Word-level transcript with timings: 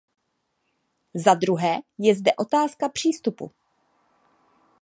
Zadruhé 1.13 1.79
je 1.99 2.13
zde 2.15 2.31
otázka 2.35 2.89
přístupu. 2.89 3.51